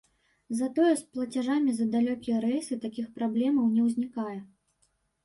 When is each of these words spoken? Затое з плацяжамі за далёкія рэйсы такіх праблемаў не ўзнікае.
Затое 0.59 0.93
з 1.01 1.17
плацяжамі 1.17 1.75
за 1.79 1.85
далёкія 1.95 2.39
рэйсы 2.45 2.79
такіх 2.87 3.13
праблемаў 3.19 3.69
не 3.75 3.81
ўзнікае. 3.91 4.39